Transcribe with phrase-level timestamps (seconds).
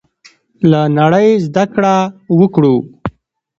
[0.69, 1.95] له نړۍ زده کړه
[2.39, 2.75] وکړو.